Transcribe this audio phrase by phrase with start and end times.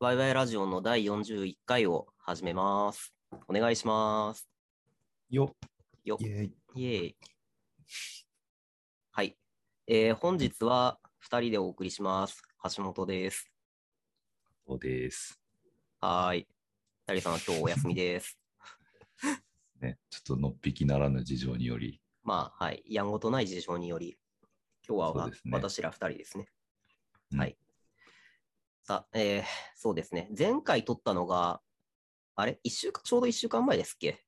[0.00, 3.12] ワイワイラジオの第41回を始めます。
[3.48, 4.48] お願いします。
[5.28, 5.56] よ
[6.04, 6.52] よイェイ。
[6.76, 7.16] イエーイ。
[9.10, 9.36] はい。
[9.88, 12.40] えー本日は2人でお送りします。
[12.76, 13.50] 橋本です。
[14.68, 15.40] そうです。
[16.00, 16.48] はーい。
[17.04, 18.38] ダリさんは今日お休みです。
[19.82, 22.84] ね、ちょっとのっぴきならぬ事情により、まあ、はい。
[22.86, 24.16] やんごとない事情により、
[24.88, 26.46] 今日はね私ら2人ですね。
[27.32, 27.58] うんはい。
[29.12, 29.44] えー
[29.76, 30.28] そうですね。
[30.36, 31.60] 前回撮ったのが、
[32.34, 32.58] あれ？
[32.62, 34.24] 一週間、ちょうど1週間前ですっけ？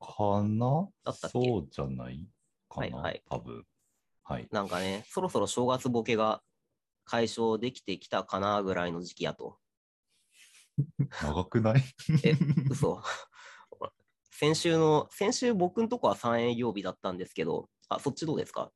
[0.00, 0.88] かな？
[1.04, 1.38] だったっけ？
[1.48, 2.26] そうじゃない
[2.68, 3.64] かな、はいはい多分。
[4.24, 4.48] はい。
[4.50, 6.42] なんかね、そろそろ正月ボケが
[7.04, 9.58] 解消できてきたかなぐらいの時期やと。
[11.22, 11.82] 長くない？
[12.24, 12.34] え
[12.70, 13.00] 嘘。
[14.30, 18.70] 先週の、先週僕んとこは3営業日だったんですけど、あ、そっちどうですか？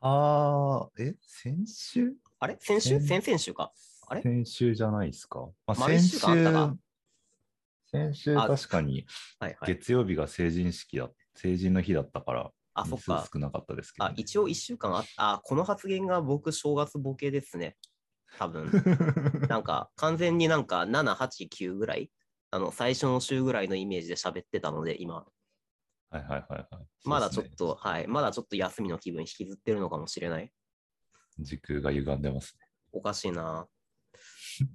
[0.00, 2.14] あー、え、先週？
[2.40, 2.56] あれ？
[2.60, 3.00] 先週？
[3.00, 3.72] 先先々週か。
[4.06, 4.22] あれ？
[4.22, 5.40] 先週じゃないですか？
[5.66, 6.18] まあ、丸一週
[7.86, 9.06] 先週あ確かに
[9.38, 9.74] はいはい。
[9.74, 13.30] 月曜日が成人式だ、成人の日だったから、あ、そっ日か数。
[13.32, 14.14] 少なかったですけど、あ、ね。
[14.18, 17.76] 一応1週間ああ、この発言が僕正月ボケですね。
[18.36, 18.68] 多分。
[19.48, 22.10] なんか、完全になんか7、8、9ぐらい、
[22.50, 25.24] あの、最初の週ぐらいのイメージで喋ってたので、今。
[26.10, 26.86] はいはいはいはい。
[27.04, 28.08] まだちょっと、はい。
[28.08, 30.52] まだちょっと休みの気分引きずってるのかもしれない。
[31.38, 32.56] 時空が歪んでます
[32.92, 33.68] おかしいな。
[34.62, 34.70] ね。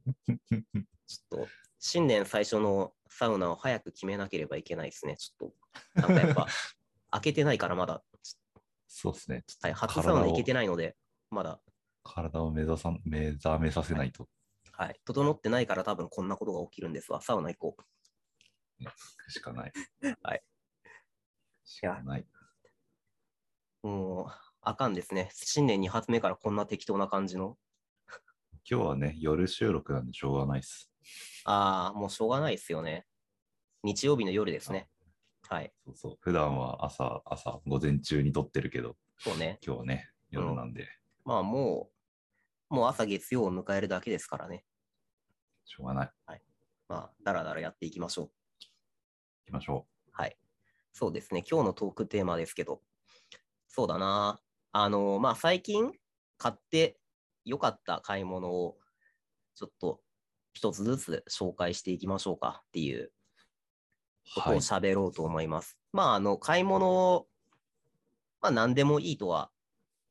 [1.07, 1.47] ちょっと、
[1.79, 5.15] 新年最初のサウナを早く決めなければいけないですね。
[5.17, 5.53] ちょっ
[5.95, 6.47] と、なんかやっぱ、
[7.11, 8.03] 開けてないからまだ、
[8.87, 9.43] そうですね。
[9.47, 10.67] ちょっとはい、初サウナ行けてない。
[10.67, 10.97] ので、
[11.29, 11.61] まだ、
[12.03, 14.27] 体を目指さん目覚めさせないと。
[14.73, 17.21] はい、整ってないから多分こんなことが起きるんですわ。
[17.21, 19.31] サウナ行こう。
[19.31, 19.73] しかない。
[20.23, 20.43] はい。
[21.63, 22.25] しかない。
[23.83, 24.27] もう、
[24.61, 25.29] あかんですね。
[25.33, 27.57] 新年2発目からこんな適当な感じの。
[28.71, 30.91] 今日はね、夜収録なんでしょうがないっす。
[31.43, 33.07] ああ、もうしょうがないですよね。
[33.81, 34.87] 日曜日の夜ですね。
[35.47, 35.73] はい。
[35.83, 36.17] そうそう。
[36.19, 39.57] 普段は朝、朝、午前中に撮ってるけど、そうね。
[39.65, 40.87] 今日はね、夜なんで、
[41.25, 41.89] まあも
[42.69, 44.63] う、もう朝月曜を迎えるだけですからね。
[45.65, 46.11] しょうがない。
[46.27, 46.39] 行
[46.89, 48.31] まあ、だらだらやっていきましょう。
[49.47, 50.37] きましょはい。
[50.93, 51.43] そうですね。
[51.49, 52.83] 今日のトークテーマですけど、
[53.67, 54.39] そうだな。
[54.73, 55.91] あの、まあ、最近
[56.37, 56.98] 買って
[57.49, 58.77] 良かった買い物を、
[59.55, 60.01] ちょっと
[60.53, 63.13] 一つずつ紹介していきましょうかっていうう。
[64.35, 64.59] ことをはい。
[64.59, 65.77] 喋ろうと思います。
[65.91, 67.27] まあ、あの、買い物、
[68.41, 69.51] まあ、何でもいいとは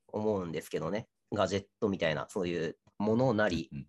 [0.09, 1.09] 思うんですけどね。
[1.33, 3.87] ガジェットみたいな、そういうものなり、うん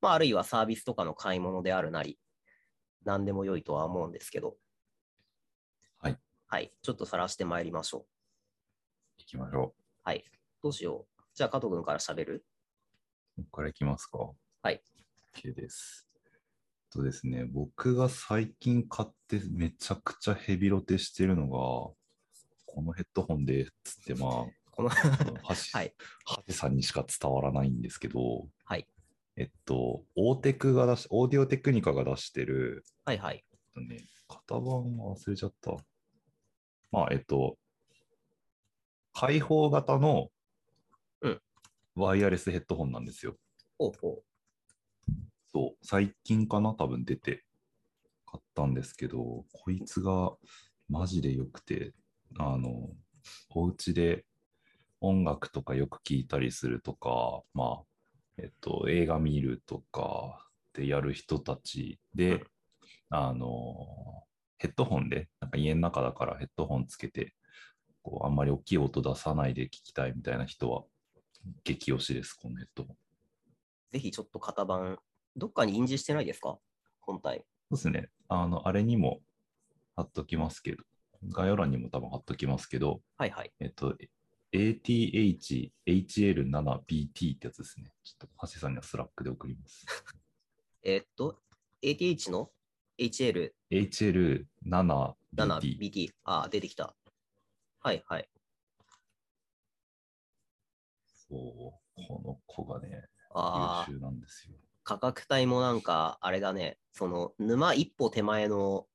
[0.00, 2.18] まあ、あるいはサービスとかの買い物であるなり、
[3.04, 4.56] 何でも良いとは思うんですけど、
[5.98, 6.18] はい。
[6.46, 6.72] はい。
[6.82, 8.06] ちょっと晒してまいりましょう。
[9.18, 9.74] 行きましょ
[10.04, 10.24] はい。
[10.62, 11.07] どうしよう。
[11.38, 12.44] じゃあ、加藤君から喋る？
[13.38, 13.42] う。
[13.42, 14.18] ここから行きますか。
[14.60, 14.82] はい。
[15.36, 16.08] OK です。
[16.90, 21.48] とですね、僕が最近買ってめちゃくちゃヘビロテしてるのが、
[22.66, 25.94] このヘッドホンで、つって、まあ、この、 はい。
[26.24, 28.88] ハセさんにしか伝わらないんですけど、はい。
[29.36, 33.44] えっと、オーテクが出し、オーディオテクニカが出してる、はいはい。
[33.52, 35.76] えっとね、型番は忘れちゃった。
[36.90, 37.56] まあ、えっと、
[39.12, 40.37] 開放型のうん
[41.98, 43.36] ワイヤレスヘッドホンなんですよ。
[43.78, 44.22] ほうほ
[45.52, 47.44] そう、最近かな、多分出て。
[48.30, 50.32] 買ったんですけど、こいつが
[50.88, 51.94] マジで良くて、
[52.38, 52.90] あの、
[53.54, 54.26] お家で
[55.00, 57.82] 音楽とかよく聴いたりするとか、まあ、
[58.36, 62.46] えっと、映画見るとかでやる人たちで、うん
[63.10, 64.24] あの、
[64.58, 67.34] ヘッドホンで、なんか家の中だからヘッドホンつけて、
[68.02, 70.84] こうあんまり大きい音出さないで聞きたいみたいな人は、
[71.64, 72.68] 激推しです、このヘッ。
[73.90, 74.98] ぜひちょっと型番、
[75.36, 76.58] どっかに印字してないですか？
[77.00, 77.44] 本体。
[77.70, 78.10] そうですね。
[78.28, 79.20] あの、あれにも
[79.96, 80.84] 貼っときますけど、
[81.28, 83.52] 概要欄にも多分貼っときますけど、はいはい。
[83.60, 83.96] えっと、
[84.52, 87.90] ATH-HL7BT ってやつですね。
[88.04, 89.84] ちょっと、ハセさんには Slack で送ります。
[90.84, 91.40] えーっと、
[91.82, 92.50] ATH の
[92.98, 93.52] ？HL7BT。
[93.72, 96.14] HL7BT。
[96.24, 96.94] あー、出てきた。
[97.80, 98.28] はいはい。
[101.28, 103.04] そう、この子がね、
[103.34, 104.54] ああ、優秀なんですよ。
[104.84, 108.86] 価格帯もなんか、あれだね、その、沼一歩手前の、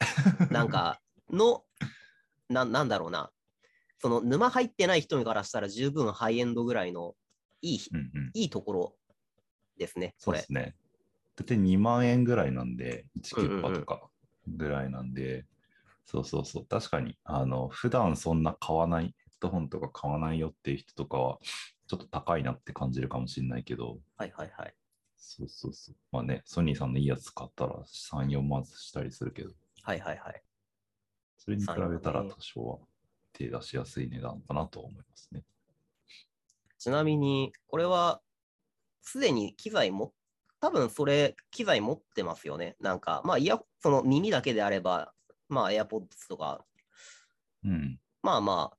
[0.50, 1.64] なんか、の、
[2.48, 3.30] ななんだろうな。
[3.98, 7.14] その、沼入ってない人からしたら十分ハイエンドぐらいの、
[7.62, 8.30] いい、うんうん。
[8.34, 8.96] いいところ
[9.76, 10.52] ですね、そうです。
[10.52, 10.74] ね。
[11.36, 14.10] だって2万円ぐらいなんで、1キッパとか
[14.48, 15.46] ぐらいなんで、
[16.04, 16.66] そうそうそう。
[16.66, 21.38] 確かに、あの、普段そんな買わない、ヘッドホンとか買わないよっていう人とかは、
[21.86, 24.74] ちょっと高いなって感じるかもしれないけど、はいはいはい。
[25.16, 25.94] そうそうそう。
[26.10, 29.50] まあね、ソニーさんのいいやつ買ったら3、4万したりするけど、
[29.82, 30.42] はいはいはい。
[31.36, 32.78] それに比べたら3ね多少は
[33.32, 35.44] 手出しやすい値段かなと思いますね。
[36.78, 38.20] ちなみに、これは、
[39.02, 40.12] すでに機材も、
[40.60, 42.76] 多分それ、機材持ってますよね。
[42.80, 45.12] なんか、まあ、イヤ、その耳だけであれば、
[45.48, 46.64] まあ、AirPods とか、
[47.64, 48.00] うん。
[48.22, 48.78] まあまあ、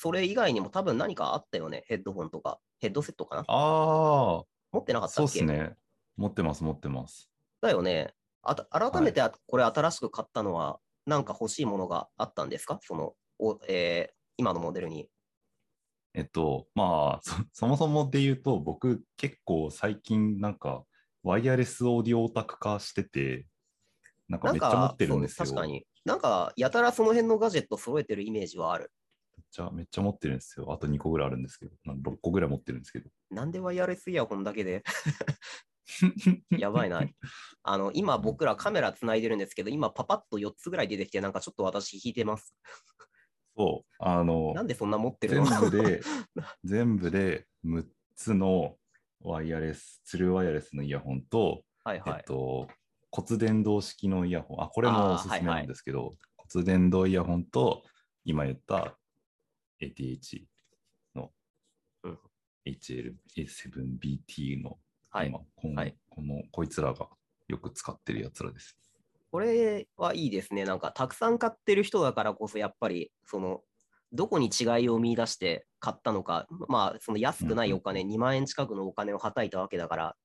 [0.00, 1.82] それ以外にも多分何かあったよね。
[1.88, 5.16] ヘッドホンとか、ヘッドセットかなああ、持ってなかったっけ？
[5.16, 5.74] そうっすね。
[6.16, 7.28] 持ってます、持ってます。
[7.60, 8.14] だよね。
[8.42, 12.78] あた改めてあこれ新しく買ったのは、なんか欲しいものがあったんですか？
[12.82, 15.08] その、おえー今のモデルに。
[16.14, 20.84] えっと、まあそ、そもそもで言うと、僕結構最近なんか、
[21.24, 23.48] ワイヤレスオーディオオタク化してて、
[24.28, 25.46] なんかめっちゃ持っか、てるんですよ。
[25.46, 25.84] 確かに。
[26.04, 28.92] なんか、やたらその辺のガジェット揃えてるイメージはある。
[29.38, 30.72] めっちゃめっちゃ持ってるんですよ。
[30.72, 33.08] あと2個ぐらいあるんですけど、なんか6個ぐらい持ってるんですけど。
[33.30, 34.82] なんでワイヤレスイヤホンだけで？
[36.58, 37.02] やばいな。
[37.62, 42.54] あの、今僕らカメラつないでるんですけど、今パパッと4つぐらい出てきて、なんかちょっと私引いてます。
[43.56, 46.00] そう、あの、なんでそんな持ってる全の部で、
[46.64, 48.76] 全部で 6つの
[49.20, 52.24] ワイヤレス、ツルーワイヤレスのイヤホンと、はいはいえっ。
[52.24, 52.68] と、
[53.10, 57.82] 骨伝導式のイヤホン、あ、これもおすすめないんですけど、骨伝導イヤホンと、
[58.24, 58.97] 今言った
[59.80, 60.44] ATH
[61.14, 61.30] の
[62.04, 62.18] うん
[62.68, 64.78] HL7BT の、
[65.10, 65.28] はい。
[65.28, 67.08] 今この、はいこの、こいつらが
[67.48, 68.76] よく使ってるやつらです。
[69.30, 70.64] これはいいですね。
[70.64, 73.62] なんか、たくさん買ってる人だからこそ、やっぱり、その、
[74.12, 80.16] どこに違いを見出して買ったのか、まあ、その安くないお金、2万円近くのお金をはたいたわけだから、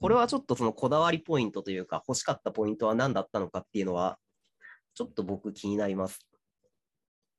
[0.00, 4.18] これはちょっとそのこだわりポイントというか、欲しかったポイントは何だったのかっていうのは、
[4.94, 6.26] ちょっと僕気になります。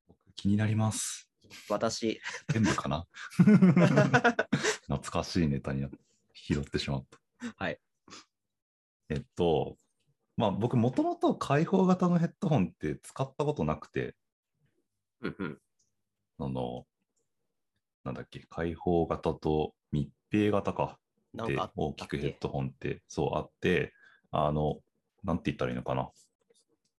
[0.08, 1.27] 僕気になります。
[1.70, 3.06] 私、全部かな？
[4.84, 5.88] 懐かしいネタに
[6.34, 7.54] 拾ってしまった。
[7.56, 7.80] はい。
[9.10, 9.78] えっと、
[10.36, 14.16] まあ僕もともと開放型のヘッドホンって使ったことなくて、
[15.22, 15.62] うんうん。
[16.40, 16.86] あの、
[18.04, 20.98] なんだっけ、開放型と密閉型か。
[21.34, 23.94] で大きくヘッドホンってそうあって、
[24.32, 24.80] あの、
[25.24, 26.10] なんて言ったらいいのかな？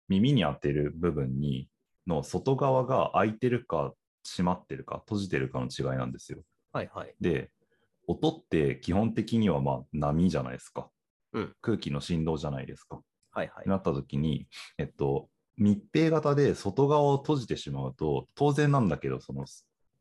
[0.10, 1.70] 耳に当てる部分に、
[2.06, 3.94] の外側が開いてるか
[4.30, 6.40] 閉まってるか閉じてるかの違いなんですよ。
[6.72, 7.16] はいはい。
[7.20, 7.52] で、
[8.08, 10.90] 音って基本的にはまあ波じゃないですか。
[11.34, 13.02] うん空気の振動じゃないですか。
[13.32, 13.70] はいはい。
[13.70, 14.48] なった時に、
[14.78, 19.46] えっと、密閉型で外側を閉じてしまうと、当然なんだけど、その、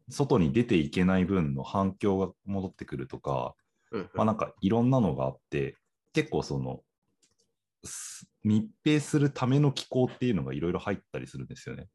[0.08, 3.54] 外に出ていけない分の反響が戻ってくるとか、
[3.90, 5.76] うんうんまあなんかいろんなのがあって、
[6.12, 6.82] 結構その、
[7.84, 11.88] す密閉するための機構っていうのがいろいろ入ったりするんですよね。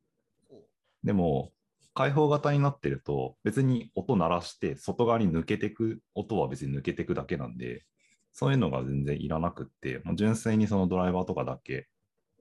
[1.03, 1.51] でも、
[1.93, 7.85] 開放型になってると、別に音鳴らして、外側に抜けてく、音は別に抜けてくだけなんで、
[8.33, 11.87] そういうのが全然いらなくって、もう純粋にそのドライバーとかだけ、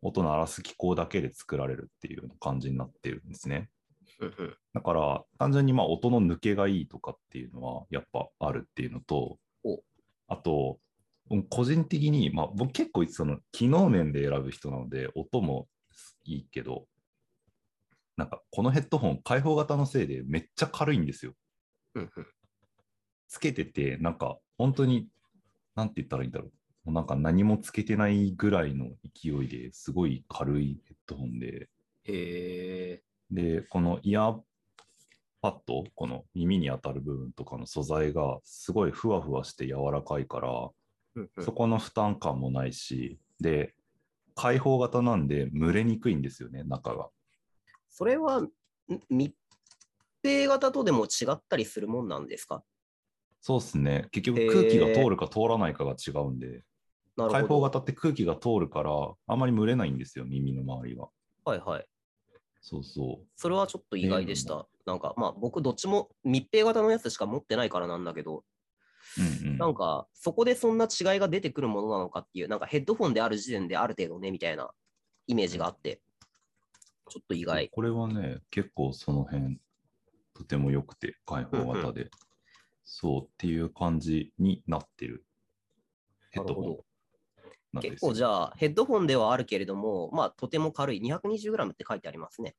[0.03, 3.71] 音鳴らす機構だけで作られるっていうような感じになってるんですね。
[4.75, 9.83] だから、単純にまあ音の抜けがいいとかっていうのはやっぱあるっていうのとお、
[10.29, 10.79] あと、
[11.31, 15.69] うん個人的に、まあ僕結構その機能面で選ぶ人なので、音も
[16.25, 16.87] いいけど、
[18.21, 21.33] なんかこのヘッドホン開放型のせいでめっちゃ軽いんですよ。
[21.95, 22.27] うんうん
[23.33, 25.07] つけてて、なんか本当に、
[25.77, 26.51] なんて言ったらいいんだろう。
[26.87, 31.69] もうなんか何もつけてないぐらいの勢いですごい軽いヘッドホンで、
[32.05, 33.03] へえ。
[33.31, 34.41] で、このイヤー
[35.41, 40.51] パッド、この耳に当たる部分とかの素材がすごいふわふわして柔らかいから、
[41.15, 43.75] うんうんそこの負担感もないし、で、
[44.35, 47.11] 開放型なんで蒸れにくいんですよね、中が。
[47.91, 48.51] それは、ん
[49.11, 49.35] 密
[50.25, 52.63] 閉型とでも違ったりするもんなんですか？
[53.41, 54.09] そうっすね。
[54.11, 56.63] 結局空気が通るか通らないかが違うんで、
[57.17, 57.61] なる開放。
[57.61, 58.93] 型って空気が通るから、
[59.27, 61.09] あんまり蒸れないんですよ、耳の周りが。
[61.45, 61.87] はいはい。
[62.61, 63.27] そうそう。
[63.37, 64.69] それはちょっと意外でした。
[64.85, 68.45] なんか、まあ僕どっちも密閉型のやつしか持ってないからなんだけど、
[69.43, 74.71] うんうん、なんかそこでそんな違いが出てくるものなのかっていう、なんかヘッドフォンである時点である程度ね、みたいな
[75.27, 76.03] イメージがあって、
[77.11, 77.69] ちょっと意外。
[77.71, 79.61] これはね、結構その辺、
[80.35, 82.11] とても良くて、開放型で、
[82.85, 85.25] そうっていう感じになってる
[86.31, 91.01] ヘッドホン結構じゃあヘッドフォンではあるけれども、まあとても軽い。
[91.01, 92.57] 220g って書いてありますね。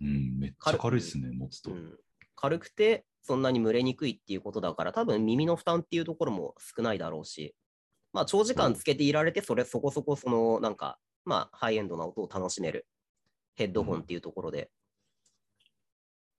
[0.00, 1.70] うん、めっちゃ軽いっすね、持つと。
[1.70, 1.96] うん、
[2.34, 7.54] 軽くてそんなに蒸れにくいっていうことだから、多分耳の負担っていうところも少ないだろうし、
[8.12, 12.88] まあ長時間つけていられて、それそこそこそのなんか、まあハイエンドな音を楽しめる
[13.54, 14.70] ヘッドホンっていうところで、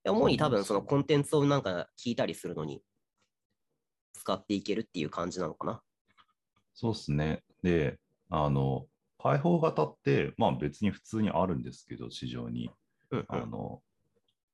[0.04, 2.82] いや主に多分そのコンテンツをなんか聞いたりするのに
[4.14, 5.82] 使っていけるっていう感じなのかな。
[6.74, 7.44] そうですね。
[7.64, 8.00] で、
[8.30, 8.88] あの、
[9.22, 12.72] 開放型って、まあ別に普通にあるんですけど、市場に。
[13.12, 13.82] うんうんあの、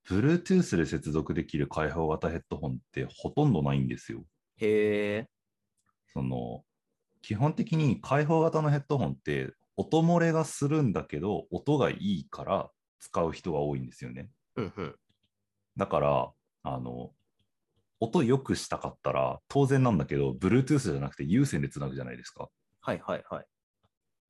[0.09, 4.23] Bluetooth で接続できる開放型ヘッドホンってほとんどないんですよ。
[4.57, 5.29] へえ。
[6.07, 6.63] その、
[7.21, 12.69] 基本的に開放型のヘッドホンって音漏れがするんだけど、音がいいから
[12.99, 14.29] 使う人が多いんですよね。
[14.55, 14.95] うんうん。
[15.77, 16.31] だから、
[16.63, 17.11] あの、
[17.99, 22.49] 音良くしたかったら当然なんだけど、Bluetooth じゃなくて有線でつなぐじゃないですか。
[22.81, 23.45] はいはいはい。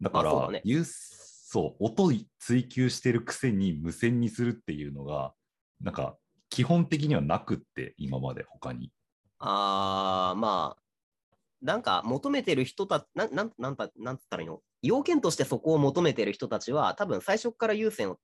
[0.02, 5.34] だから、まあそうだね有そう、音追求してるくせに無線にするっていうのが、
[5.82, 6.18] なんか、
[6.50, 8.92] 基本的にはなくって、今まで他に。
[9.40, 10.84] あー、まあ、
[11.62, 14.62] なんか求めてる人たなんなんなんたなんつったらいいの？
[14.82, 18.18] 要件としてそこを求めてる人たちは、多分最初から優先を、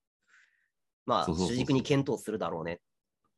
[1.05, 2.77] まあ、主軸に検討するだろうねっ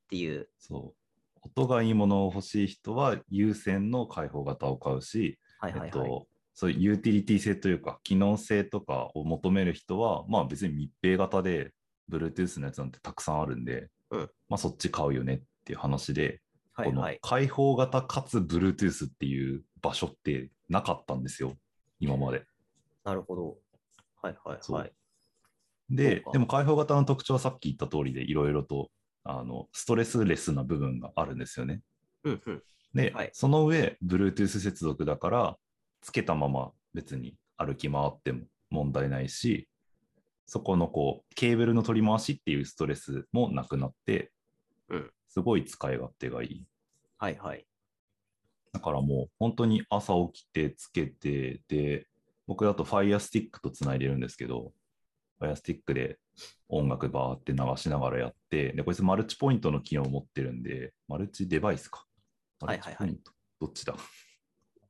[0.10, 0.50] ていう。
[0.60, 1.06] そう。
[1.42, 5.90] 音がいいものを欲しい人は、有線の開放型を買うし、はいはいはい。
[5.90, 11.72] えっと、そういうユーティリティ性というか、機能性とかを求める人は、まあ別に密閉型で、
[12.10, 16.42] Bluetooth のやつなんてたくさんあるんで、うんまあそっち買うよねっていう話で、
[16.76, 17.20] このはいはい。
[17.22, 21.56] 開放型かつ Bluetooth っていう場所ってなかったんですよ、
[22.00, 22.46] 今まで。
[23.06, 23.58] なるほど。
[24.22, 24.92] はいはいはい。
[25.90, 28.90] ででも開放型の特徴はさっき言った通りで、いろいろと
[29.24, 31.82] あのストレスレスな部分があるんですよね。
[32.24, 32.64] うんうん。
[32.94, 35.58] で、はいその上、Bluetooth 接続だから、
[36.02, 39.70] つけたまま別に歩き回っても問題ないし、
[40.48, 44.32] そこのこう、ケーブルの取り回しっていうストレスもなくなって、
[44.90, 46.66] うんすごい使い勝手がいい。
[47.18, 47.66] はいはい。
[48.72, 52.08] だからもう本当に朝起きてつけて、で、
[52.48, 54.74] 僕だと Fire Stick とつないでるんですけど、
[55.40, 56.18] Fire Stick で
[56.70, 62.06] 音楽バーって流しながらやって、で、こいつマルチポイントの機能を持ってるんで、マルチデバイスか。
[62.62, 63.32] マはいはいはいルチポイント？
[63.62, 63.96] どっちだ？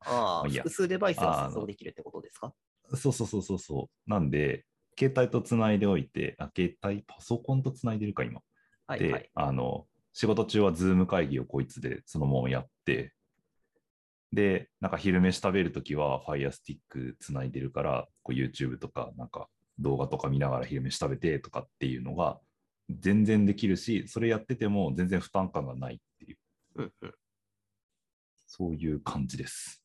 [0.08, 2.54] ああ、複数デバイスが接続できるってことですか？
[2.96, 4.10] そうそうそうそうそう。
[4.10, 4.66] なんで、
[5.00, 8.42] 携帯とつないでおいて、あ、携帯、パソコンとつないでるか、今。
[8.42, 8.44] で、
[8.88, 9.30] はいはい。
[9.34, 13.14] あの、仕事中はズーム会議をこいつでそのままやって、
[14.36, 19.48] で、なんか昼飯食べるときは Fire Stick つないでるから、こう YouTube とか、なんか
[19.80, 22.40] 動画とか見ながら昼飯食べてとかっていうのが
[22.90, 26.38] 全然できるし、それやってても全然負担感がないっていう、
[26.76, 27.14] うんうん。
[28.46, 29.82] そういう感じです。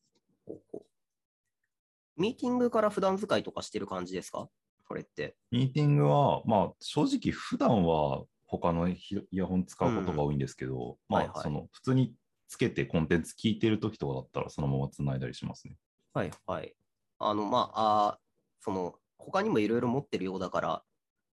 [2.17, 4.49] ミーティングから普段使いとかしてる感じですか？
[4.85, 5.37] これって。
[5.49, 12.13] ミーティングは、まあ、正直、普段は他のヒイヤホン使うことが多いんですけど、まあ、はいはいその、普通に
[12.51, 15.77] つけてコンテンツ聞いてるときとかだったら、そのままつないだりしますね。
[16.13, 16.75] はいはい。
[17.17, 18.17] あの、まあ、あー
[18.59, 20.83] その、他にもいろいろ持ってるようだから、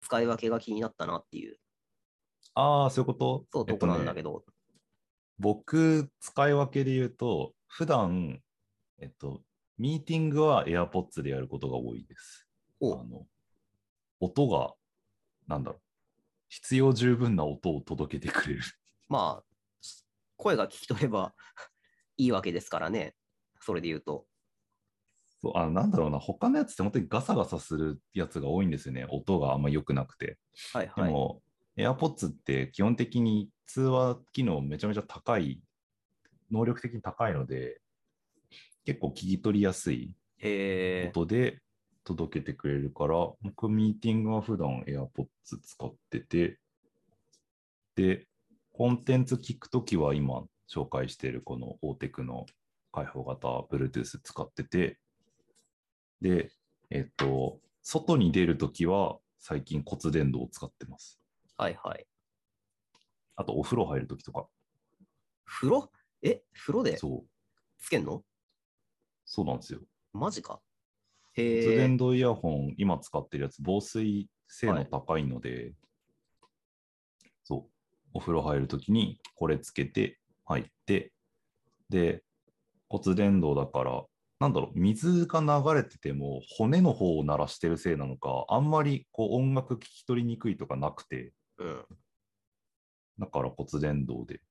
[0.02, 1.58] 使い分けが気になったなっていう、
[2.54, 3.46] ああ、そういうこと？
[3.52, 4.54] そう、とこなんだけど、ど。
[5.40, 8.40] 僕、使い分けで言うと、普段、
[9.00, 9.42] えっと、
[9.80, 12.48] ミーティングは AirPods でやることが多いです。
[12.80, 13.26] おあの
[14.20, 14.76] 音が、
[15.48, 15.82] なんだろう、
[16.50, 18.62] 必要十分な音を届けてくれる。
[19.10, 19.47] まあ、
[20.38, 21.36] 声が聞き取れば
[22.18, 23.16] いいわけですからね。
[23.60, 24.28] それで言うと。
[25.40, 29.06] そうあなんだろうな、他のやつって本当にガサガサするやつが多いんですよね。
[29.10, 30.40] 音があんま良くなくて。
[30.74, 31.06] はいはい。
[31.06, 31.44] でも、
[31.78, 35.62] AirPods って基本的に通話機能めちゃめちゃ高い、
[36.50, 37.82] 能力的に高いので、
[38.86, 40.12] 結構聞き取りやすい。
[41.10, 41.62] 音で
[42.04, 45.28] 届けてくれるから、僕ミーティングは普段 AirPods
[45.62, 46.60] 使ってて、
[47.96, 48.27] で、
[48.78, 52.46] コンテンツ聞くときは今紹介しているこの大テクの
[52.92, 55.00] 開放型 Bluetooth 使ってて、
[56.22, 56.52] で、
[56.92, 61.20] えっと、外に出るときは最近骨伝導を使ってます。
[61.58, 62.06] はいはい。
[63.36, 64.46] あとお風呂入るときとか。
[65.44, 65.92] 風呂？
[66.22, 66.44] え？
[66.54, 67.28] 風呂でそう、
[67.80, 68.22] つけんの？
[69.26, 69.80] そうなんですよ。
[70.14, 70.60] マジか。
[71.36, 71.94] 骨へえ伝。
[71.94, 75.87] 導イヤホン、今使ってるやつ、防水性能高いので、そう、
[78.14, 81.12] お風呂入るときにこれつけて入って、
[81.90, 82.24] で、
[82.90, 84.06] 骨伝導だから、
[84.40, 91.86] なんだろう、水が流れてても骨の方を鳴らしてるせいなのか、あんまりこう音楽聞き取りにくいとかなくて、うん。
[93.20, 94.42] だから骨伝導で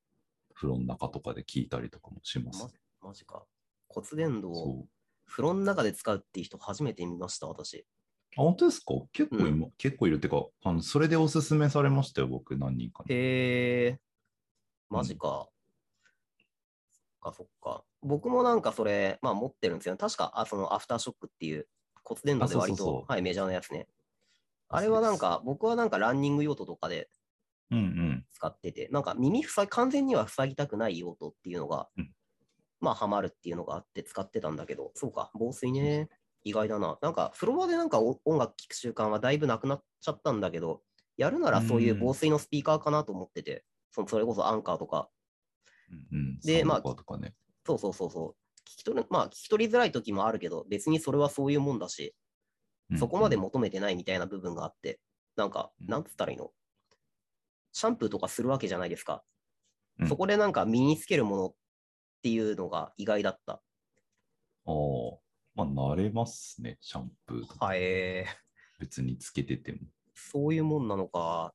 [0.53, 2.67] 風呂の中とかで聞いたりとかもします。
[3.01, 3.45] マジか。
[3.87, 4.85] 骨伝導を
[5.25, 7.85] 風呂の中で使うっていう人初めて見ました、私。
[8.37, 8.93] あ本当ですか？
[9.11, 13.13] 結構今、結構いるっていうかあの、それでおすすめされましたよ、僕、何人かに。
[13.13, 13.99] へえ。
[14.89, 15.49] マジか。
[17.21, 17.83] そっかそっか。
[18.01, 19.97] 僕もなんかそれ、まあ持ってるんですよね。
[19.97, 21.67] 確か、あそのアフターショックっていう
[22.03, 23.87] 骨伝導で割と、あそうそうそうはい、メジャーなやつね。
[24.69, 27.09] あれはなんか、僕はなんかランニング用途とかで
[27.71, 28.25] うんうん。
[28.31, 32.11] 使ってて、なんか耳塞い、完全には塞ぎたくない用途っていうのがうん
[32.79, 36.09] まあ、ハマるっていうのがあって使ってたんだけど、そうか、防水ね。
[36.47, 36.97] 意外だな。
[37.01, 40.81] なんか、フロアでなんかお音楽聴く習慣はだいぶなくなっちゃったんだけど、
[41.17, 45.09] やるならそういう防水のスピーカーかなと思ってて、そのそれこそアンカーとか、
[46.11, 47.35] うんうん、でまあね。
[47.65, 48.35] そうそうそうそう。
[48.69, 52.15] 聞き取る、まあ、聞き取りづらい時もあるけど、別にそれはそういうもんだし、
[52.91, 55.01] うんそこまで求めてないみたいな部分があって、
[55.35, 56.51] なんか、うんなんつったらいいの？
[57.73, 59.23] シャンプーとかするわけじゃないですか。
[59.99, 61.55] うんそこでなんか身につけるものっ
[62.21, 63.53] ていうのが意外だった。
[63.53, 63.59] あ
[64.67, 64.71] あ、
[65.57, 67.65] まあ、慣れますね、シャンプーとか。
[67.65, 69.79] はえー、別につけてても。
[70.13, 71.51] そういうもんなのか。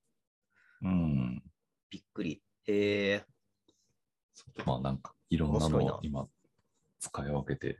[0.82, 1.42] うん。
[1.88, 2.42] びっくり。
[2.66, 3.24] へえ
[4.34, 6.28] そうまあ、なんか、いろんなのを今、
[6.98, 7.78] 使い分けて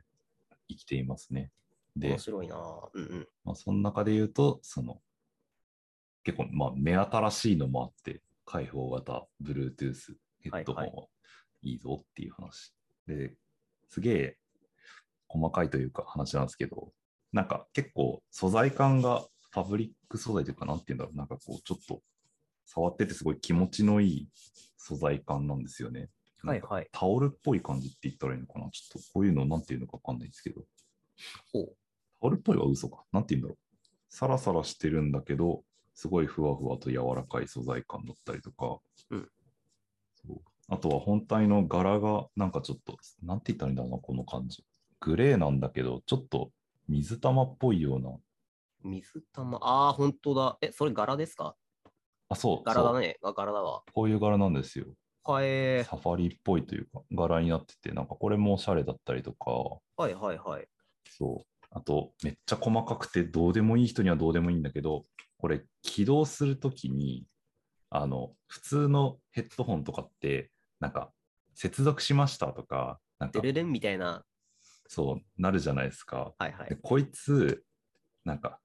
[0.69, 1.51] 生きていますね。
[1.97, 2.55] で面、白いな。
[2.93, 3.27] うんうん。
[3.43, 5.01] まあ、その中で言うと、その、
[6.23, 11.03] 結構、まあ、目新しいのもあって、開放型 Bluetooth ヘッドホンはいは
[11.63, 12.73] いいぞっていう話。
[13.07, 13.35] で、
[13.89, 14.37] すげえ
[15.33, 16.91] 細かいというか話なんですけど、
[17.31, 22.01] なんか結構素材感がファブリック素材というか、なんていうんだろう、なんかこう、ちょっと
[22.65, 24.29] 触っててすごい気持ちのいい
[24.77, 26.09] 素材感なんですよね。
[26.43, 26.89] はいはい。
[26.91, 30.61] タオルっぽい感じって言ったらいいのかなちょっとこういうのなんていうのかわかんないですけど。
[31.51, 31.65] ほう。
[32.21, 33.03] タオルっぽいは嘘か。
[33.11, 33.57] なんて言うんだろう。
[34.09, 35.63] サラサラしてるんだけど、
[35.95, 38.79] すごいふわふわと柔らかい素材感だったりとか。
[39.09, 39.29] うん
[40.15, 44.65] そうあとは本体の柄がなんかちょっと、なんて言ったらいいんだろうな、この感じ。
[45.03, 46.51] グレーなんだけど、ちょっと
[46.87, 48.11] 水玉っぽいような。
[48.83, 49.57] 水玉？
[49.61, 50.57] ああ、本当だ。
[50.61, 51.55] え、それ柄ですか？
[52.29, 52.63] あ、そう。
[52.63, 53.17] 柄だね。
[53.21, 53.83] あ、柄だわ。
[53.93, 54.85] こういう柄なんですよ。
[55.25, 59.51] はえサファリっぽいというか、柄になってて、なんかこれもおしゃれだったりとか、
[59.95, 60.67] はいはいはい。
[61.09, 61.65] そう。
[61.71, 65.05] あと、めっちゃ細かくて、どうでもいい人にはどうでもいいんだけど、
[65.37, 67.25] これ、起動するときに、
[67.89, 71.11] あの、普通のヘッドホンとかって、なんか、
[71.55, 74.25] 接続しましたとか、なんかデ、レレンみたいな。
[74.93, 76.35] そう、なるじゃないですか。
[76.37, 76.69] はいはい。
[76.69, 77.65] でこいつ、
[78.25, 78.59] なんか、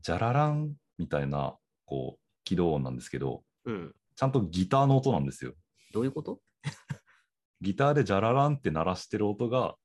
[0.00, 3.94] じゃららんみたいな、こう、起動音なんですけど、うん。
[4.14, 5.54] ちゃんとギターの音なんですよ。
[5.92, 6.40] どういうこと？
[7.60, 9.76] ギターでじゃららんって鳴らしてる音が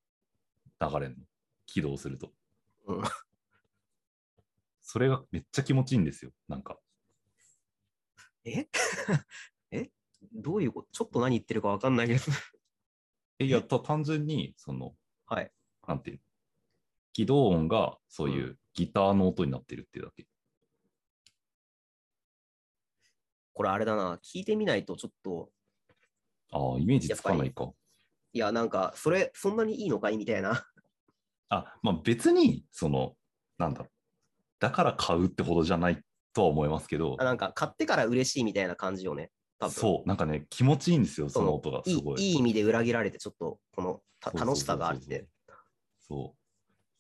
[0.80, 1.26] 流れるの。
[1.66, 2.32] 起動すると。
[2.86, 3.04] うん。
[4.84, 6.32] それがめっちゃ気持ちいいんですよ。
[6.48, 6.78] なんか。
[8.46, 8.68] え？
[9.72, 9.90] え？
[10.32, 10.90] どういうこと？
[10.92, 12.22] ちょっと何言ってるかわかんないけど。
[13.40, 14.96] えいや、た単純に、その、
[15.30, 15.52] はい。
[15.88, 16.22] なんていうの
[17.14, 20.26] 起動音がそういううギターの音になってるっていうだけ。
[23.54, 24.20] これあれだな。
[24.24, 25.50] 聞いてみないとちょっと、
[26.52, 27.72] ああ、イメージつかないか。
[28.34, 30.66] いや、なんか、それ、そんなにいいのかいみたいな。
[31.50, 33.16] あ、まあ別に、その、
[33.58, 33.90] なんだろう。
[34.60, 36.02] だから買うってほどじゃない
[36.34, 39.32] とは思いますけどあ、なんか、買ってから嬉しいみたいな感じよね。
[39.60, 42.22] 多分そう、なんかね、気持ちいいんですよ、その音がすごい。
[42.22, 45.28] いい意味で裏切られて、ちょっと、この楽しさがあって。
[46.08, 46.40] そう。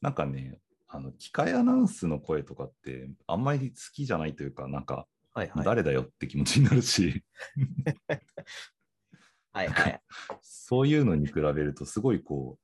[0.01, 5.65] なんかね、あの、機械アナウンスの声とかって、あんまり好きじゃないというか、なんか、はいはい。
[5.65, 7.23] 誰だよって気持ちになるし、
[9.53, 10.01] はいはい。
[10.41, 12.63] そういうのに比べると、すごいこう、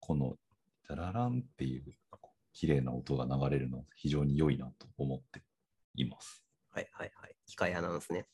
[0.00, 0.36] この、
[0.86, 1.84] ジャラランっていう、
[2.52, 5.42] 綺麗な音が流れるのは非常に良いなと思って
[5.94, 6.44] います。
[6.70, 7.36] はいはいはい。
[7.46, 8.26] 機械アナウンスね。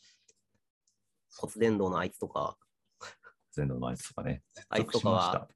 [1.39, 2.57] 骨伝導のあいつとか、
[3.53, 5.49] 全土のあいつとかね、あいつとかは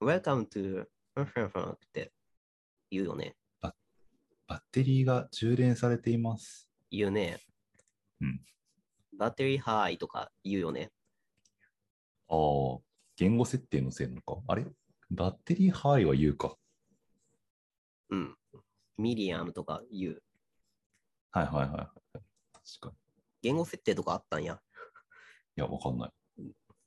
[0.00, 2.12] Welcome to って
[2.90, 3.34] 言うよね。
[3.60, 3.76] ました
[4.48, 6.70] バッテリーが充電されています。
[6.90, 7.40] 言うね。
[8.20, 8.40] うん。
[9.18, 10.92] バッテリーハイとか言うよね。
[12.28, 12.78] ああ、
[13.16, 14.40] 言語設定のせいなのか？
[14.46, 14.66] あれ？
[15.10, 16.56] バッテリーハイは言うか。
[18.10, 18.36] うん。
[18.98, 20.22] ミリアムとか言う。
[21.32, 21.86] はいはいはいはい。
[22.14, 22.22] 確
[22.80, 22.94] かに。
[23.42, 24.60] 言語設定とかあったんや。
[25.56, 26.10] いや、わかんない。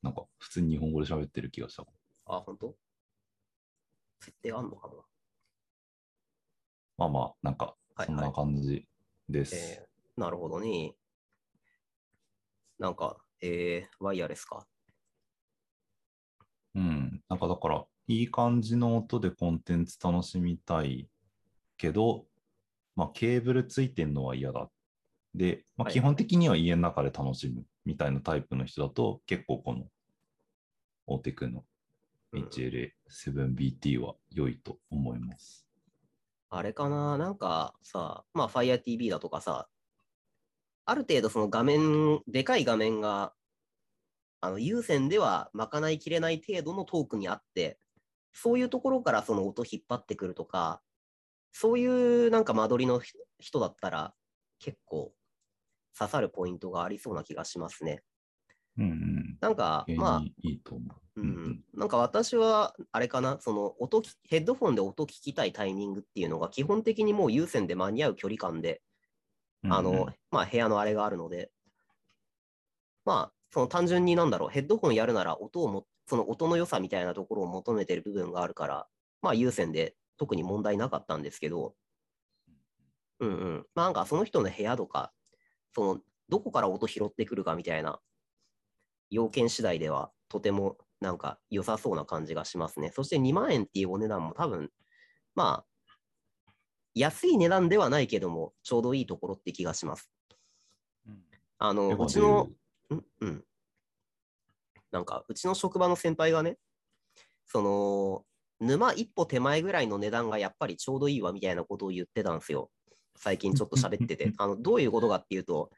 [0.02, 1.84] なんか、普通に日本語で喋ってる気がした。
[2.26, 2.76] あ、本当？
[4.22, 5.04] 設定あんのかも。
[6.98, 8.88] まあまあ、なんか、はいはいそんな感じ
[9.28, 9.56] です。
[9.56, 10.94] えー、なるほどね。
[12.78, 14.66] なんか、えー、ワイヤレスか？
[16.76, 17.22] うん。
[17.28, 21.10] なんかだから、いい感じの音でコンテンツ楽しみたい
[21.78, 22.26] けど、
[22.96, 24.70] まあ、ケーブルついてんのは嫌だ。
[25.36, 29.88] で、まあ、はい基本的には家の中で楽しむみたいなタイプの人だと、結構この、
[31.08, 31.66] オーテクの
[32.36, 35.66] HLA7BT は良いと思います。
[36.52, 37.18] あれかな？
[37.18, 39.68] なんかさ、まあ Fire TV だとかさ、
[40.86, 43.34] ある程度その画面、でかい画面が、
[44.40, 47.80] あの有線では賄いきれない程度のトークにあって、
[48.34, 50.84] そういうところからその音引っ張ってくるとか、
[51.54, 53.02] そういうなんか間取りの
[53.40, 54.14] 人だったら
[54.60, 55.12] 結構
[56.00, 58.04] 刺さるポイントがありそうな気がしますね。
[58.78, 59.40] うんうん。
[59.42, 61.22] なんか、ままああ、、いいと思う。
[61.22, 68.82] ううんうんん、なんか私は、あれかな、その音き、ヘッドフォンで音聞きたいタイミングっていうのが、基本的にもう有線で間に合う距離感で、
[69.64, 71.52] うんうんあの、まあ、部屋のあれがあるので、
[73.06, 78.88] まあ、その単純になんだろう、ヘッドホンやるなら音をも、その音の良さみたいなところを求めてる部分があるから、
[79.22, 81.76] まあ、有線で特に問題なかったんですけど、
[83.20, 83.68] うんうん。
[83.76, 85.14] まあ、なんかその人の部屋とか、
[85.74, 88.00] その、どこから音拾ってくるかみたいな
[89.10, 92.92] 要件次第では、とてもなんか良さそうな感じがしますね。
[92.94, 94.70] そして2万円っていうお値段も多分、
[95.36, 95.96] まあ、
[96.94, 100.12] 安い値段ではないけども、ちょうどいいところって気がします。
[101.08, 101.20] うん
[101.62, 102.48] あの、うちの
[102.90, 103.44] うん、うん。
[104.92, 106.58] なんか、うちの職場の先輩がね、
[107.46, 108.26] その、
[108.60, 112.72] 沼一歩手前ぐらいの値段がやっぱりちょうどいいわみたいなことを言ってたんですよ。
[113.20, 114.34] 最近ちょっと喋ってて。
[114.38, 115.70] あの、どういうことかっていうと、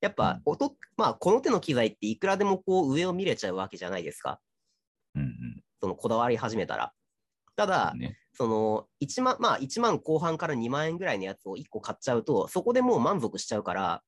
[0.00, 4.40] やっぱ音、まあ、この手の機材っていくらでもこう上を見れちゃうわけじゃないですか。
[5.14, 6.92] うんそのこだわり始めたら。
[7.56, 8.18] たうだん。、ね。
[8.34, 14.02] その1万、まあ1万後半から2万円ぐらいのやつを1個買っちゃうと、そこでもう満足しちゃうから、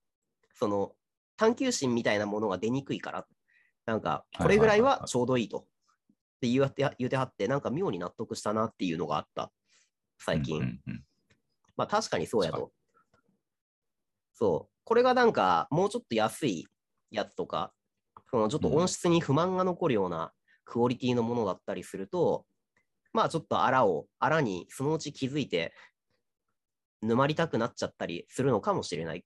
[0.54, 0.92] その
[1.36, 3.26] 探求心みたいなものが出にくいから、
[3.86, 5.58] なんかこれぐらいはちょうどいいと。
[5.58, 5.64] っ
[6.40, 9.52] て言うてはって、なんか妙に納得したなっていうのがあった、
[10.18, 10.56] 最近。
[10.56, 11.04] うんうんうん
[11.76, 12.72] まあ確かにそうや確と。
[14.34, 14.74] そう。
[14.84, 16.66] これがなんかもうちょっと安い
[17.10, 17.72] やつとか、
[18.30, 20.32] そのちょっと音質に不満が残るような
[20.64, 22.44] クオリティのものだったりすると、
[23.12, 25.72] まあちょっとあらを、あらにそのうち気づいて
[27.00, 29.24] 沼りたくなっちゃったりするのかもしれない。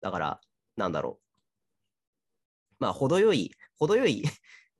[0.00, 0.40] だから、
[0.76, 2.76] なんだろう。
[2.78, 4.22] まあ程よい、程よい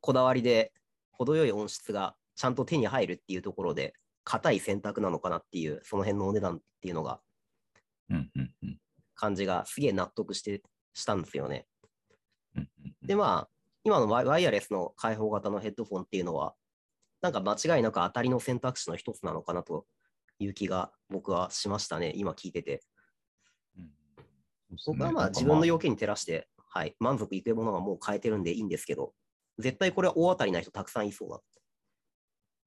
[0.01, 0.73] こだわりで、
[1.12, 3.93] 程よい音質がちゃんと手に入るっていうところで、
[4.31, 7.21] 硬い選択なのかなっていう、その辺のお値段っていうのが、
[9.16, 10.62] 感じがすげえ納得して、
[10.95, 11.66] したんですよね。
[13.03, 13.51] で、まあ、
[13.83, 16.55] 今のワイヤレスの開放型のヘッドフォンっていうのは、
[17.21, 19.85] なんか間違いなく当たりの選択肢の一つなのかなと
[20.38, 22.85] いう気が僕はしましたね、今聞いてて。
[24.87, 29.12] 僕はまあ自分の要件に照らして、はい、満足いくものがもう変えてるんでいいんですけど、
[29.59, 31.40] 絶対これは大当たりな人たくさんいそうだ。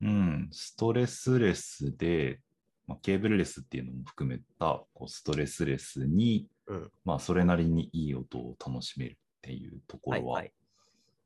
[0.04, 2.40] うん、ストレスレスで、
[2.88, 10.34] まあ、ケーブルレスっていうのも含めたこうストレスレスに、うんまあ、それなりにいい音を楽しめるっていうところはいは。
[10.34, 10.54] はい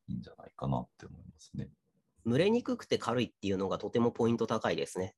[0.08, 1.70] いいんじゃないかなって思いますね。
[2.26, 5.16] 蒸れにくくて軽いっていうのがとてもポイント高いですね。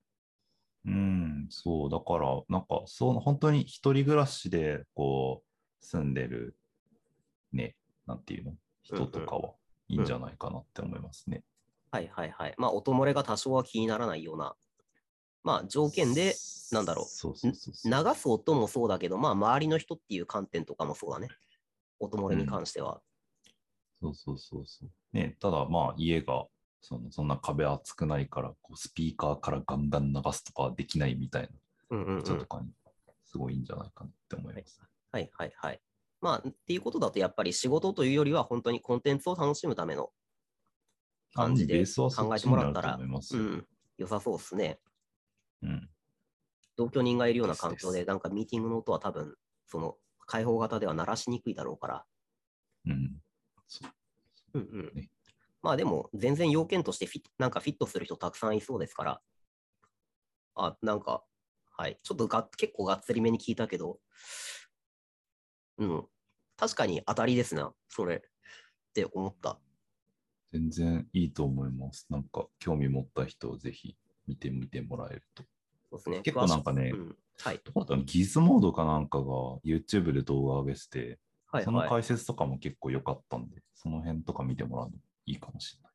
[0.85, 6.55] うん、そう、だから、なんか、その本当に一人暮らしで、こう、住んでる、
[7.51, 7.75] ね、
[8.07, 9.53] なんていうの、人とかは
[9.87, 11.43] いいんじゃないかなって思いますね。
[11.91, 12.53] はいはいはい。
[12.57, 14.55] まあ音漏れが多少は気にならないような、
[15.43, 16.35] まあ条件で、
[16.71, 18.03] なんだろうそうそうそうそう。
[18.05, 21.29] 流す音もそうだけど、まあ周りの人っていう観点とかもそうだね。
[21.99, 23.01] 音漏れに関しては。
[24.01, 24.89] そうそうそうそう。
[25.11, 26.45] ね、ただまあ家が
[26.81, 31.49] そのそんな壁厚くないからこうスピーカーからガンガン流すとかはできないみたい
[31.89, 32.11] うんうんう。
[32.13, 32.71] なん人とかに
[33.25, 34.81] すごいいいんじゃないかなって思います。
[35.11, 35.81] はいはいはい。
[36.21, 40.11] まあっていうことだとやっぱり仕事というよりは本当にコンテンツを楽しむための
[41.33, 42.95] 感じで考えてもらったら。
[42.97, 44.79] うん、良さそうですね。
[45.61, 45.89] うん。
[46.75, 49.35] 同居人がいるような環境で、なんかミーティングの音は多分、
[49.67, 52.05] その開放型では鳴らしにくいだろうから。
[52.87, 53.21] うん。
[53.67, 53.81] そ
[54.53, 55.09] ううんうんね
[55.61, 59.21] まあでも、全然要件としてフィッなんかフィットする人たくさんいそうですから、
[60.55, 61.23] あ、なんか、
[61.71, 63.99] はい、ちょっとが結構がっつりめに聞いたけど、
[65.77, 66.05] うん、
[66.55, 68.19] 確かに当たりですな、それっ
[68.93, 69.59] て思った。
[70.51, 72.07] 全然いいと思います。
[72.09, 73.95] なんか興味持った人はぜひ
[74.27, 75.43] 見てみてもらえると。
[75.91, 76.21] そうですね。
[76.21, 79.25] 結構なんかねうん、はい、どうだったのギズモードかなんかが
[79.65, 81.89] YouTube で動画上げてて、はい、そのはい。
[81.89, 84.93] 解説とかも結構良かったんで、その辺とか見てもらうの
[85.25, 85.91] いいかもしれない。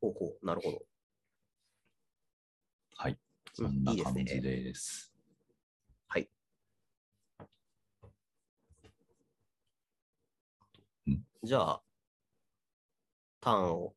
[0.00, 0.82] ほうほう、なるほど。
[2.96, 3.12] はい。
[3.12, 3.18] うん
[3.56, 5.14] そんないいですね感じです。
[6.08, 6.28] はい。
[11.06, 11.82] うんじゃあ、
[13.40, 13.95] ターンを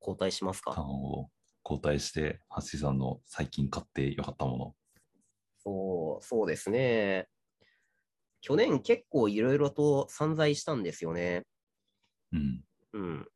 [0.00, 0.72] 交代しますか？
[0.80, 1.30] ンを
[1.64, 4.74] 交代して、ハッシーさんの最近買ってよかったもの。
[5.58, 7.28] そう、そうですね。
[8.40, 11.44] 去年結構いろいろと散財したんですよね。
[12.32, 12.64] うん。
[12.94, 13.28] うん。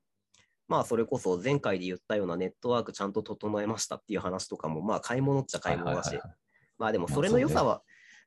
[0.66, 6.38] まあ、それこそ前回で言ったようなネットワークちゃんと整えましたっていう話とかも、まあ、買い物っちゃ買い物だしはいはいはいはい
[6.78, 7.82] まあでもまあそれの良さは、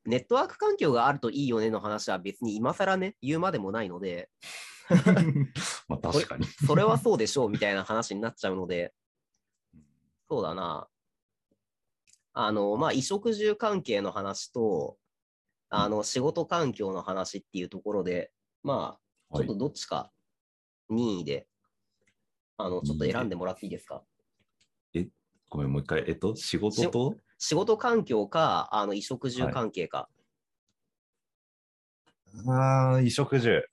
[0.08, 4.30] ネットワーク環境があるといいよねの話は別に今更ね、言うまでもないので、
[5.89, 6.46] まあ確かに。
[6.65, 8.93] それはそうでしょうみたいな話になっちゃうので、
[10.30, 10.88] そうだな。
[12.34, 14.98] あの、まあ、衣食住関係の話と、
[15.70, 18.32] あの、仕事環境の話っていうところで、
[18.63, 18.98] ま
[19.32, 20.13] あ、ちょっとどっちか
[20.88, 21.48] 任意で、
[22.58, 24.04] あの、ちょっと選んでもらっていいですか？
[25.50, 26.04] ごめん、もう一回。
[26.08, 27.15] えっと、仕事と？
[27.38, 30.10] 仕事環境か、あの、衣食住関係か。
[32.47, 33.63] ああ、衣食住。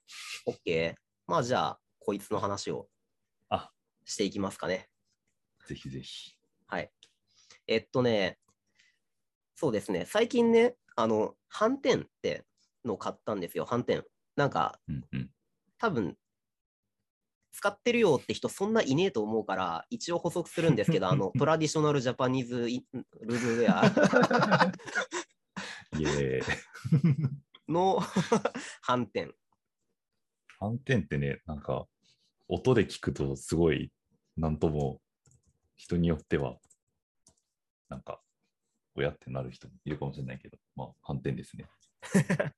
[0.47, 0.95] OK。
[1.27, 2.87] まあ、じゃあ、こいつの話を
[3.49, 3.71] あ
[4.03, 4.89] していきますかね。
[5.67, 6.35] ぜひぜひ。
[6.67, 6.91] はい。
[7.67, 8.39] えっとね、
[9.55, 12.45] そうですね、最近ね、あの、斑点って
[12.83, 14.03] のを買ったんですよ、斑点。
[14.35, 15.31] なんか、うんうん。
[15.77, 16.17] 多分
[17.55, 22.85] 使ってるよって人そんないねえと思うから、一応補足するんですけど、 あの、トラディショナルジャパニーズイ
[23.21, 23.83] ルームウェア。
[27.71, 28.01] の
[28.81, 29.33] 斑点。
[30.59, 31.87] 反転ってね、なんか、
[32.49, 33.89] 音で聞くとすごい、
[34.35, 35.01] なんとも、
[35.77, 36.59] 人によっては、
[37.87, 38.21] なんか、
[38.95, 41.69] 親ってなる人もいるかもしれないけど、まあ、反転ですね。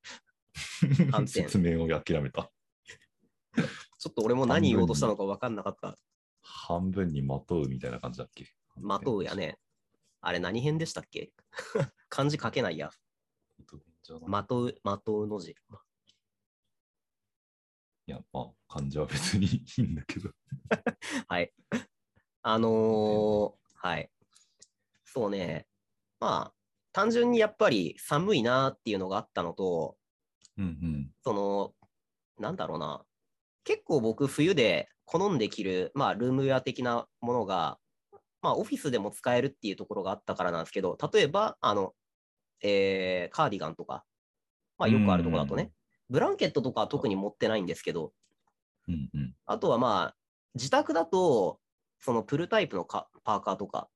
[1.11, 2.51] 反転説明を諦めた。
[3.97, 5.97] ちょっと俺も何言おうとしたのか分かんなかった。
[6.41, 8.47] 半分にまとうみたいな感じだっけ？
[8.79, 9.35] まとうや。
[9.35, 9.57] ね。
[10.21, 11.31] あれ何編でしたっけ？
[12.09, 12.91] 漢字書けないや。
[14.21, 15.51] ままとう、まとうの字。
[15.51, 15.55] い
[18.05, 20.29] や、まあ、漢字は別にいいんだけど。
[21.27, 21.53] はい。
[22.41, 24.09] あのー はい。
[25.03, 25.67] そうね。
[26.19, 26.55] まあ、
[26.93, 29.97] 単純にやっぱり寒いなっていうのがあったのと、
[30.57, 31.11] うんうん。
[31.21, 31.75] その、
[32.39, 33.05] なんだろうな。
[33.67, 37.79] 結構僕、冬で好んで着る、まあ、ルームウェア的なものが、
[38.41, 41.93] まあ、オフィスでも使えるっていうところがあったからなんですけど、例えば、あの、
[42.63, 44.05] えーカーディガンとか、
[44.77, 45.73] まあ、よくあるところだとね、
[46.09, 48.13] ブランケットとかは特に持ってないんですけど、
[48.87, 49.35] うんうん。
[49.45, 50.17] あとはまあ、
[50.55, 51.59] 自宅だと、
[51.99, 53.89] そのプルタイプのかパーカーとか、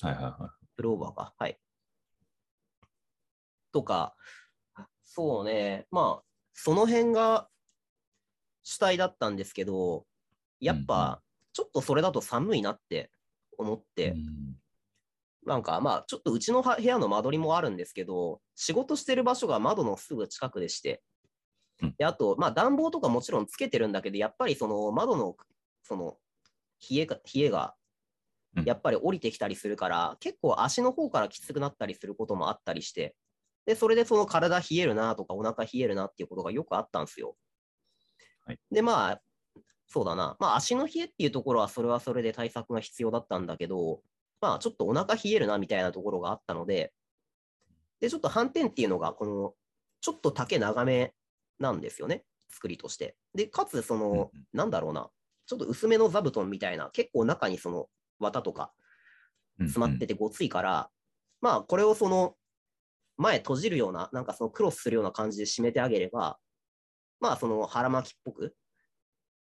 [0.00, 1.56] はいはいはプルオーバーか、はい。
[3.70, 4.16] とか、
[5.04, 7.48] そうね、まあ、その辺が
[8.68, 10.04] 主体だったんですけど、
[10.60, 11.22] やっぱ、
[11.54, 13.10] ちょっとそれだと寒いなって
[13.56, 13.82] 思っい。
[13.94, 14.58] て、うん
[15.46, 21.02] なんかまあ、ちょっとうちのは部屋の間取りもあるんですけど、仕事してる場所が窓のすぐ近くでして
[21.80, 25.36] うん、であと、まあ、暖房とかもちろんつけてるんだけど、やっぱりその窓の
[25.82, 26.18] その
[26.90, 27.74] 冷えが冷えが
[28.56, 33.14] うんやっぱり降りてきたりするから、結構足の方からきつくなったりすることもあったりして、
[33.64, 37.36] でそれでその体冷えるなとか、お腹冷えるなっていうことがよくあったんですよ。
[38.48, 38.58] はい。
[38.70, 39.22] で、まあ、
[39.86, 44.00] そうだな、まあ、足の冷えっていうところは、それはそれで対策が必要だったんだけど、
[44.40, 46.94] まあ、ちょっとお腹冷えるなみたいなところがあったので、
[48.00, 49.54] で、ちょっと反転っていうのが、この、
[50.00, 51.12] ちょっと丈長め
[51.58, 53.16] なんですよね、作りとして。
[53.34, 54.30] で、かつ、その、うんうん。
[54.54, 55.10] なんだろうな、
[55.46, 58.72] ちょっと薄めの座布団みたいな、結構中にその綿とか
[59.58, 60.90] 詰まっててごついから、
[61.40, 62.36] まあ、これをその、
[63.16, 66.38] 前閉じるような、なんかそのクロスするような感じで締めてあげれば、
[67.20, 68.56] まあ、その腹巻きっぽく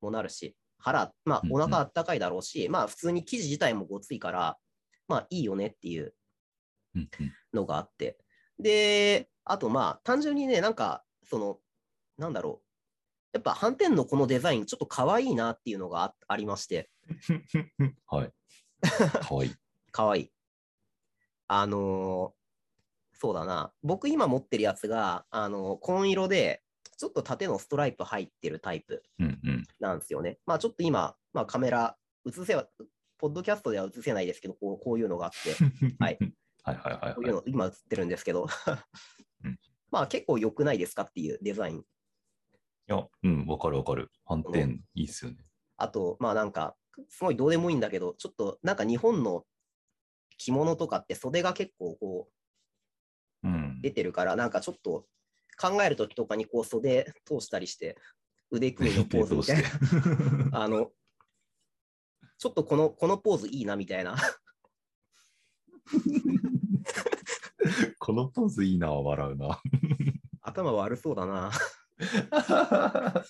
[0.00, 4.58] もなるし、腹、まあう、んおうん腹あったかいだろうし、まあ、普通に生地自体もごついから、
[5.08, 6.14] まあ、いいよねっていう
[6.94, 8.18] うんうんのがあって。
[8.58, 11.58] で、あとまあ、単純にね、なんか、その、
[12.18, 12.66] なんだろう。
[13.32, 16.90] やっぱ、反転のこのデザイン、ちょっと可愛いなっていうのがあありまして、
[18.06, 18.32] はい。
[19.26, 19.54] かわいい。
[19.90, 20.32] 可愛い。
[21.48, 22.42] あのー
[23.14, 23.72] そうだな。
[23.84, 26.62] 僕今持ってるやつが、あのー紺色で、
[26.96, 29.66] ちょっと縦のストライプ入ってるタイプうんうん。
[29.80, 30.38] なんですよね。
[30.46, 32.66] まあちょっと今、まあカメラ、映せは、
[33.18, 35.54] ポッドキャストでは映せないですけど、こうこういうのがあって、
[35.98, 36.18] はい。
[36.64, 37.44] はいはいはいこういうはい。
[37.44, 38.46] の今映ってるんですけど
[39.44, 39.58] うん、
[39.90, 41.78] まあ結構良くないですかっていうデザイン。
[41.78, 41.84] い
[42.86, 44.10] や、うん、わかるわかる。
[44.24, 45.44] 反転いいっすよね。
[45.76, 46.76] あと、まあなんか、
[47.08, 49.44] すごいどうでもいいんだけど、ちょっとなんか日本の
[50.36, 52.28] 着物とかって袖が結構こ
[53.42, 53.80] ううん。
[53.82, 55.06] 出てるから、なんかちょっと
[55.62, 57.96] 考えるときとかにこう袖通したりして、
[58.50, 59.68] 腕組みのポーズみたいな。
[60.50, 60.58] な。
[60.64, 60.90] あの、
[62.36, 64.16] ちょっとこの、このポーズいいなみたいな。
[68.00, 69.60] このポーズいいな、笑うな。
[70.40, 71.52] 頭悪そうだな。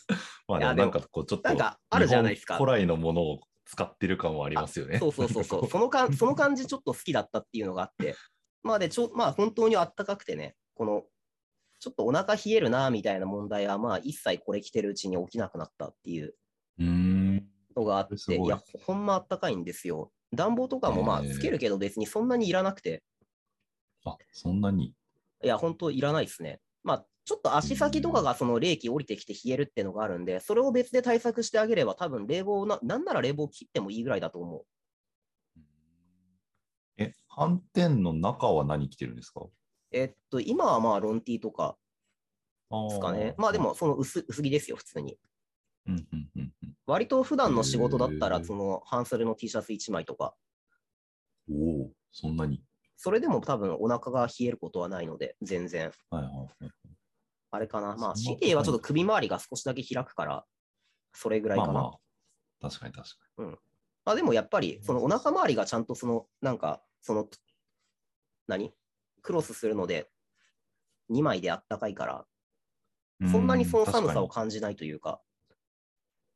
[0.49, 4.99] まあでもなんかこう、ちょっと、なんかあるじゃないですか古来のものを使ってる感はありますよね。
[4.99, 5.69] そうそうそうそう。
[5.69, 8.17] そのかんその感じちょっと好きだったっていうのがあって。
[8.63, 11.05] まあで、ちょ、まあ本当にあったかくてね、この、
[11.83, 16.37] ちょっとお腹冷えるなみたいな問題は、まあ一切これ着てるうちに起きなくなったっていう。
[16.79, 20.13] のがあって、いいや、ほんまあったかいんですよ。
[20.33, 23.03] 暖房とかもまあつけるけど別にそんなにいらなくて、
[24.05, 24.95] あ、そんなに？
[25.43, 26.61] いや、本当いらないですね。
[26.85, 34.65] まあ、ちょっと足先とかがその冷気降りてきて冷えるってのがあるんで、それを別で対策してあげれば、多分冷房な、なんなら冷房切ってもいいぐらいだと思う。
[36.99, 39.47] え、反転の中は何着てるんですか？
[39.93, 41.79] えっと、今はまあ、ロンティーとか
[42.89, 43.35] ですかね。
[43.39, 45.19] まあでも、その薄薄着ですよ、普通に。
[45.87, 46.75] うんうんうんうん。
[46.87, 50.35] 割と普段の仕事だったら、その半袖の T シャツ1枚とか、
[51.51, 52.65] おお、そんなに。
[52.97, 55.93] それでも多分お腹が冷えることはないので、全然。
[56.11, 56.49] はいはいはい。
[57.51, 57.97] あれかな。
[57.97, 60.47] まあ、そんな CT はちょっと首周りが少しだけ開くから、
[61.13, 61.73] それぐらいかな。
[61.73, 61.99] まあ、まあま
[62.69, 63.17] あ、確かに確か
[64.15, 67.29] でもやっぱり、そのお腹周りがちゃんとその、なんか、その、
[68.47, 68.73] 何
[69.23, 70.11] クロスするので、
[71.11, 72.27] 2枚であったかいから、
[73.21, 73.31] に。
[73.31, 75.21] そんなにそのう寒さを感じないというか、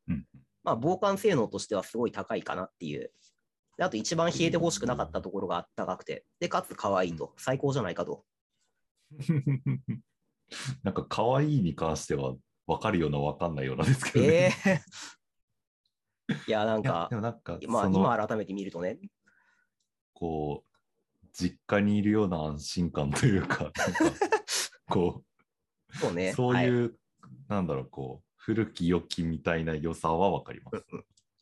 [0.09, 0.27] うん
[0.63, 3.13] まあ、防寒性能としてはすごい高いかなっていう。
[3.77, 8.25] であと一番冷えてほしくなかったところがあったかくて、で、かつ可愛いと、最高じゃないかと。
[9.11, 9.19] に
[10.83, 12.35] なんか可愛いに関しては
[12.67, 14.55] 分かるような分かんないようなんですけどえね。
[14.67, 14.81] え
[16.49, 18.99] いや、なんかんか、まあ、今改めて見るとね、
[20.15, 20.66] こう、
[21.39, 23.75] 実家にいるような安心感というか、なんか
[24.89, 25.23] こ
[25.93, 26.33] う、そうね。
[26.33, 26.99] そうはいいう、
[27.49, 30.85] なんだろう、こう、古き良きみたいな良さは分かります。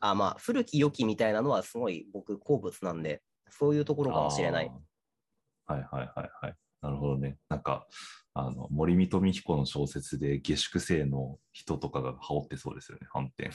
[0.01, 4.71] あまあ、古き良きみたいなのはすごい僕、好物なんで、そういうところかもしれない。
[5.67, 6.57] はいはいはいはい。
[6.83, 7.39] なるほどね。
[7.49, 7.87] なんか、
[8.37, 13.51] あの森見富彦の小説で下宿生の人とかが羽織ってそうですよね、反転。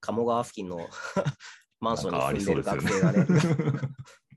[0.00, 0.88] 鴨川付近の
[1.80, 3.32] マンションに住んでる学生がね、か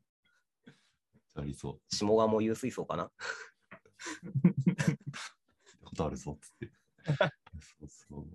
[1.36, 1.96] ありそう。
[1.96, 3.12] 下鴨有水槽かな？
[5.84, 6.72] ことあるぞっつって。
[7.80, 8.26] そうそう。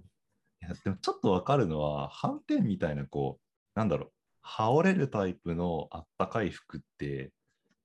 [0.62, 7.32] いや、でもちょっとわかるのは、反転みたいな、こう、なんだろう、羽織れるタイプのあったかい服って、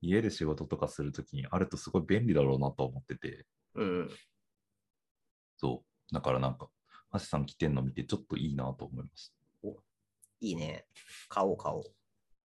[0.01, 3.45] 家で仕事とかするときにあるとすごい便利だろうなと思ってて、
[3.75, 4.09] うん。
[5.57, 6.13] そう。
[6.13, 6.69] だからなんか、
[7.13, 9.41] 橋さん着てんの見て、ちょっといいなと思いました。
[10.43, 10.85] いいね。
[11.29, 11.83] 買おう買おう。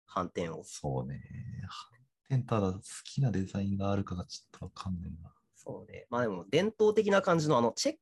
[0.05, 0.61] 反転を。
[0.63, 1.19] そうね。
[1.67, 2.00] 反
[2.31, 5.33] 転ただ好きなデザインがあるかがちょっとわかんないな。
[5.55, 6.07] そうね。
[6.09, 7.95] まあでも、伝統的な感じの、あの、チェッ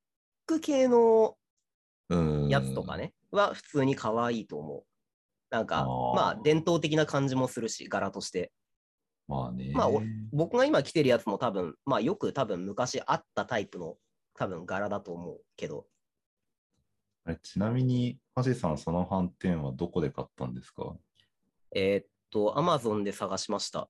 [0.46, 1.36] ク系の。
[2.48, 2.98] やつとか。
[2.98, 4.84] ね、は普通に可愛いと思う。
[5.52, 8.52] なんかまあ、伝統的な感じもするし、柄として。
[9.28, 9.72] まあね。
[9.74, 13.98] まあお僕が今着てるやつも多分、まあよく多分昔あったタイプの
[14.36, 15.86] 多分柄だと思うけど、
[17.44, 20.96] ちなみに、橋さん、その反転はどこで買ったんですか？
[21.76, 23.88] えーっと、アマゾンで探しました。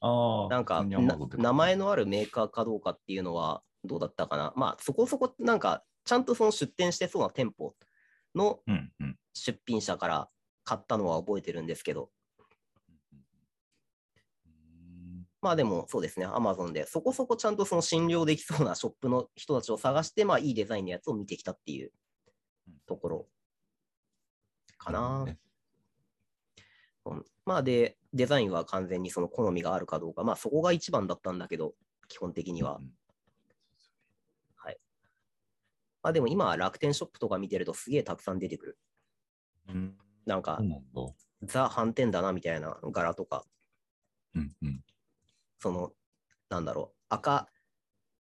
[0.00, 4.52] ああ、なんか、名前のあるメーカーかどうかっていうのはどうだったかな？
[4.56, 7.74] まあ、そこそこ、なんか、ちゃんとその出店してそうな店舗
[8.34, 8.60] の。
[9.34, 10.28] 出品者から
[10.64, 12.10] 買ったのは覚えてるんですけど、
[15.40, 16.86] まあでもそうですね、アマゾンで。
[16.86, 21.92] そこそこちゃんとその診療できそうなショップの人たちを探して、まあいいデザインのやつを見てきたっていう
[22.86, 23.28] ところ
[24.76, 25.24] かな。
[25.24, 25.38] ね。
[27.04, 27.24] うん。
[27.44, 31.74] まあで、デザインは完全にその好みがあるかどうか、まあそこが一番だったんだけど、
[32.08, 32.82] 基本的にはう。
[32.82, 32.92] ん
[36.02, 38.78] まあでも今、楽天ショップとか見てるとすげえたくさん出てくる。
[39.68, 39.98] うん。
[40.26, 40.60] なんか。
[41.42, 43.44] ザ反転だなみたいな柄とか、
[44.34, 44.80] うんうん。
[45.60, 45.92] その、
[46.48, 47.48] なんだろう、赤、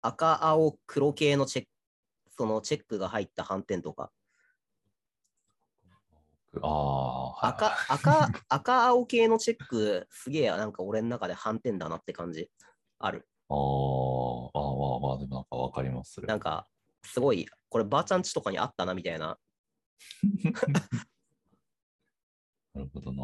[0.03, 1.71] 赤、青、黒系のチェック、
[2.37, 4.11] そのチェックが入った反転とか、
[6.63, 12.51] ああ、はい赤、赤、赤、青系のチェック、すげえなんか俺の中で反転だなって感じ
[12.99, 13.29] ある。
[13.49, 13.61] あーあー、
[14.55, 16.21] まあまあ、でもなんかわかります。
[16.23, 16.67] なんか、
[17.03, 19.39] すごい、こればあちゃんちとかにあったなみたいな。
[22.75, 23.23] なるほどな。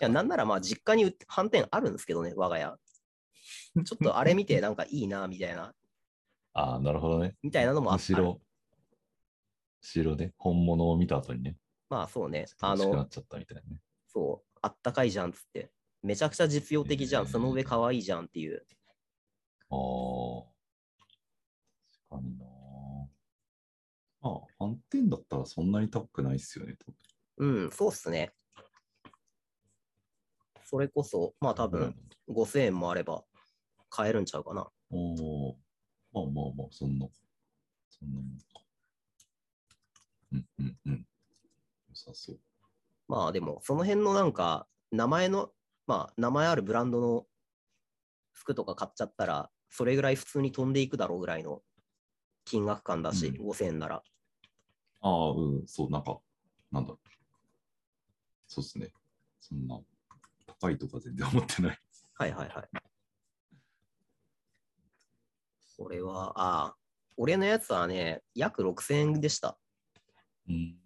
[0.00, 2.76] いや、なんならまあ実家に反転あるんですけどね、我が家。
[3.84, 5.74] ちょっとあれ見て なんかいいなみたいな、
[6.52, 7.36] ああ、なるほどね。
[7.42, 8.00] みたいなのもあった。
[8.00, 8.40] むしろ、
[9.80, 11.56] 後ろで本物を見た後にね、
[11.88, 13.80] まあそうね、あの欲しくなっ、ちゃったみたいなね。
[14.06, 15.70] そう、あったかいじゃんっつって。
[16.02, 18.64] めちゃくちゃ実用的じゃん、へーその上可愛いじゃんっていう。
[19.70, 20.44] ああ、
[22.08, 22.44] 確かにな。
[24.20, 26.92] まあ、反転だったらそんなに高くないっすよね、多
[27.38, 28.32] うん、そうっすね。
[30.64, 31.80] それこそ、まあ多分。
[31.80, 31.94] 分
[32.28, 33.24] 5000円もあれば
[33.88, 34.68] 買えるんちゃうかな。
[34.90, 35.56] おお
[36.12, 37.06] まあまあまあ、そんな、
[37.88, 38.44] そんなもんか。
[40.32, 41.06] うんうんうん。
[42.06, 42.38] 良さそう。
[43.08, 45.50] まあでも、その辺のなんか、名前の、
[45.86, 47.26] まあ名前あるブランドの
[48.32, 51.62] 服とか買っちゃったら、それぐらい普通に飛んでいくだろうぐらいの
[52.44, 54.02] 金額感だし、うん5000円なら。
[55.00, 56.18] ああ、うん、そう、なんか、
[56.70, 57.08] なんだろう。
[58.46, 58.92] そうですね。
[59.40, 59.80] そんな、
[60.46, 61.78] 高いとか全然思ってない。
[62.14, 62.68] はいはいはい。
[65.76, 66.76] これは、ああ、
[67.16, 69.58] 俺のやつはね、約6000円でした。
[70.48, 70.76] うん。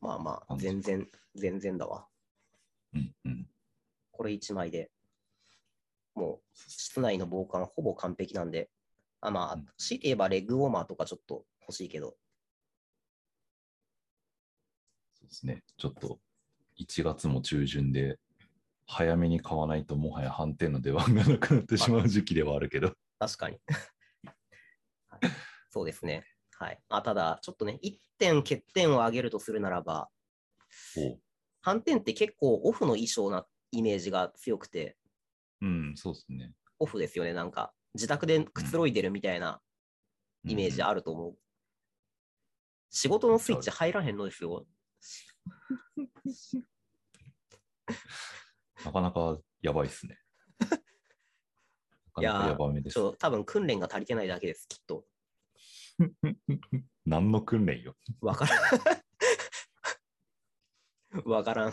[0.00, 2.06] まあまあ、あ全然、全然だわ。
[2.94, 3.46] うんうん。
[4.10, 4.90] これ1枚で、
[6.14, 8.70] もう室内の防寒ほぼ完璧なんで、
[9.20, 12.16] あまあうん、強いて言えばレッグウォーマーとかちょっと欲しいけど、
[15.30, 15.62] ですね。
[15.78, 16.18] ちょっと
[16.78, 18.18] 1月も中旬で、
[18.86, 22.92] 早めに買わないともはや反転の出番がなくなってしまう時期ではあるけど。
[23.20, 23.58] 確かに。
[25.08, 25.20] はい
[25.70, 26.24] そうですね。
[26.60, 26.78] はい。
[26.90, 30.10] あただ、ちょっとね、1点欠点を挙げるとするならば、
[30.98, 31.18] お
[31.62, 34.98] 反転って結構オフの衣装なイメージが強くて、
[35.62, 36.52] うん、そうですね。
[36.78, 37.32] オフですよね。
[37.32, 39.62] なんか、自宅でくつろいでるみたいな
[40.44, 41.38] イメージああると思う。
[42.90, 44.66] 仕事のスイッチ入らへんのですよ。
[48.84, 50.18] なかなかやばいっすね。
[50.60, 50.68] な
[52.12, 55.06] かなかやばめです多分訓練が足りてないだけです、きっと。
[57.06, 57.94] 何の訓練よ。
[58.20, 58.60] わからん。
[61.28, 61.72] わからん。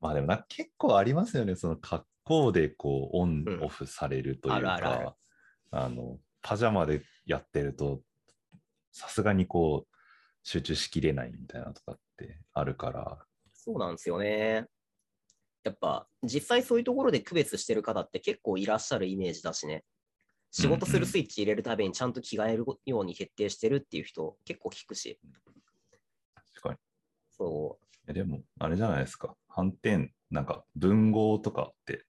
[0.00, 1.56] まあでもな結構ありますよね。
[1.56, 5.16] その格好でこうオンうんオフされるというあるあるあるか、
[5.72, 8.02] あの、パジャマでやってると、
[8.92, 9.96] さすがにこう、
[10.42, 14.66] 集中しきれないみたいなとかってあるから、そうなんですよね。
[15.62, 19.84] やっぱ、実際そういうところで区別してる方って結構いらっしゃるイメージだしね。
[20.50, 25.18] 仕事するスイッチ入れるたびにちゃんと着替えるように徹底してるっていう人結構聞くし。
[26.54, 26.76] 確かに。
[27.30, 27.78] そ
[28.08, 29.36] えでも、あれじゃないですか。
[29.48, 32.04] 反転、なんか文豪とかって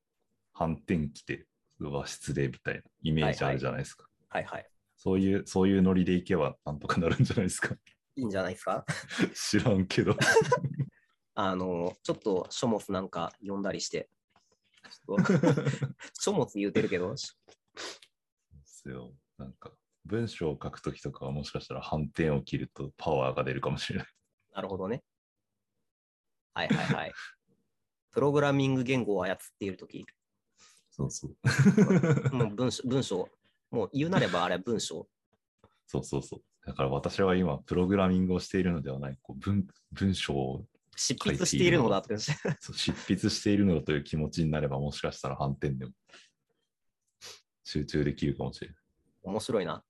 [0.54, 1.46] 反転着て
[1.80, 4.06] 和室でみたいなイメージあるじゃないですか。
[4.06, 4.08] う。
[4.30, 4.68] はいはい。
[4.98, 7.76] そういう、そういうノリでいけばなんとかなるんじゃないですか。
[8.16, 8.86] いいんじゃないですか？
[9.34, 10.16] 知らんけど。
[11.34, 14.10] あの、ちょっと書物なんか読んだりして。
[16.20, 17.16] 書物言うてるけど、
[18.84, 19.14] ですよ。
[19.38, 19.72] なんか、
[20.06, 24.08] 文章を書くときとかはもしかしたら反転を切るとパワーが出るかもしれない。
[24.56, 25.04] なるほどね。
[26.54, 27.14] はいはいはい。
[28.12, 30.06] プログラミング言語を操っているとき、
[30.90, 32.36] そうそう。
[32.36, 33.30] も う文章、文章、
[33.70, 35.08] もう言うなればあれは文章。
[35.88, 36.44] そうそうそう。
[36.66, 40.66] だから私は今、プログラミングをしているのではない、こう文文章を
[40.98, 42.18] 執筆しているのだって。
[42.18, 45.94] 執筆しているのだという気持ちになれば、もしかしたら反転でも
[47.64, 48.78] 集中できるかもしれない。
[49.24, 49.84] 面白いな。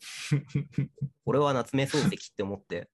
[1.24, 2.90] 俺は夏目漱石って思って、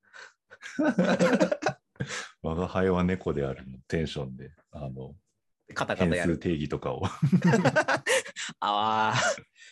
[2.43, 5.15] 我が輩は猫であるのテンションで、あの、
[5.75, 6.33] カタカタやる。
[6.33, 7.03] 変数定義とかを。
[8.61, 9.15] ああ、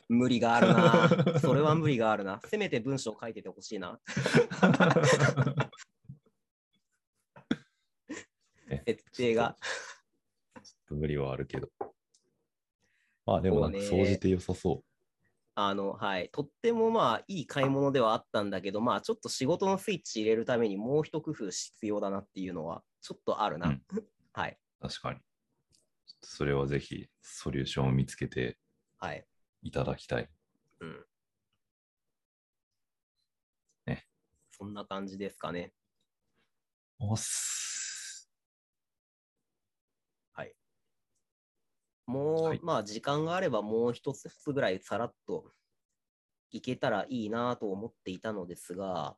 [0.08, 1.40] 無理があるな。
[1.40, 2.40] それは無理があるな。
[2.46, 4.00] せめて文章書いててほしいな。
[8.68, 9.56] ね設定が。
[10.90, 11.68] 無理はあるけど。
[13.28, 14.82] まあでもなんか、そうね総じて良さそ
[15.54, 16.30] あの、はい。
[16.32, 23.68] とってもまあ、いい買い物ではあったんだけど、まあ、ちょっと仕事のスイッチ入れるためにもう一工夫必要だなっていうのは、ちょっとあるな。
[23.68, 23.82] うん
[24.32, 24.58] はい。
[24.80, 24.88] う。
[24.88, 25.20] 確かに。
[26.22, 28.56] それはぜひ、ソリューションを見つけて
[28.96, 29.26] はい。
[29.62, 30.30] いただきたい。
[30.80, 31.06] うん。
[33.84, 34.06] ね。
[34.52, 35.74] そんな感じですかね。
[36.98, 37.77] おっす。
[42.08, 45.52] もう、はいまあ、時間があればもう一つぐらいさらっと
[46.50, 49.14] いけたらいいなと思っていたのですが、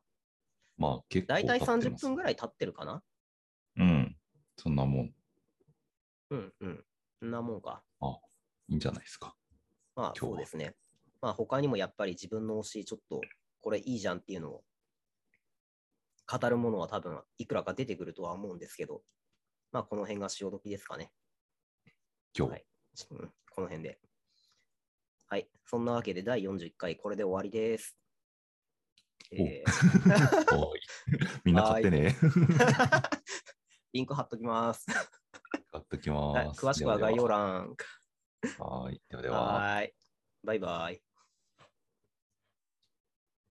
[0.77, 3.01] まあ結構だいたい30経ってます分ぐらい経ってるかな？
[3.77, 4.17] うん。
[4.57, 5.13] そんなもん、い
[6.31, 6.85] うんうん。
[7.21, 7.81] そんなもんか。
[8.67, 9.37] いんじゃないですか。
[9.95, 10.75] まあ、今日はそうですね。
[11.21, 13.21] まあ、他にもやっぱり自分の推し、ちょっと
[13.61, 14.63] これいいじゃんっていうのを
[16.29, 19.01] 語るものは多分いくらか出てくるとは思うんですけど、
[19.71, 21.13] まあ、この辺が潮時ですかね。
[22.37, 22.51] 今日。
[22.51, 22.65] はい
[23.11, 23.99] うん、この辺で。
[25.27, 25.47] はい。
[25.65, 27.97] そんなわけで第41回、これで終わりです。
[29.31, 30.81] えー おい
[31.45, 32.15] みんな買ってね。
[33.93, 34.85] リンク貼っときます。
[35.71, 36.65] 買っときはいます。
[36.65, 37.75] 詳しくは概要欄。
[38.41, 38.57] 欄。
[38.59, 39.01] はい。
[39.09, 39.41] ではでは。
[39.41, 39.93] はーい。
[40.43, 41.01] バイバイ。